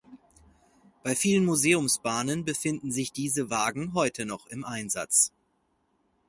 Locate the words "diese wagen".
3.11-3.93